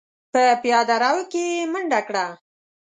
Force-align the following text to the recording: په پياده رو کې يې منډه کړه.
په 0.31 0.43
پياده 0.61 0.95
رو 1.03 1.15
کې 1.31 1.43
يې 1.53 1.63
منډه 1.71 1.99
کړه. 2.07 2.25